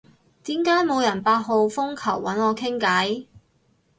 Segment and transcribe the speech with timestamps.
[0.45, 3.27] 點解冇人八號風球搵我傾偈？